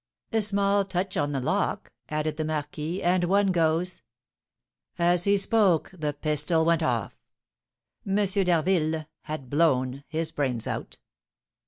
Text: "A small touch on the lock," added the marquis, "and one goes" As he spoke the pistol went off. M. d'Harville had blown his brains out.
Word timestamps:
"A 0.31 0.41
small 0.41 0.83
touch 0.83 1.15
on 1.15 1.31
the 1.31 1.39
lock," 1.39 1.91
added 2.09 2.37
the 2.37 2.43
marquis, 2.43 3.03
"and 3.03 3.25
one 3.25 3.51
goes" 3.51 4.01
As 4.97 5.25
he 5.25 5.37
spoke 5.37 5.91
the 5.93 6.11
pistol 6.11 6.65
went 6.65 6.81
off. 6.81 7.15
M. 8.07 8.15
d'Harville 8.25 9.05
had 9.25 9.51
blown 9.51 10.03
his 10.07 10.31
brains 10.31 10.65
out. 10.65 10.97